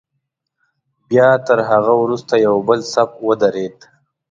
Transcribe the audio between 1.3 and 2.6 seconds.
تر هغه وروسته یو